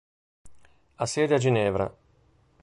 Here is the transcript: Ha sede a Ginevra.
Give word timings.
Ha 0.95 1.05
sede 1.05 1.35
a 1.35 1.37
Ginevra. 1.37 1.95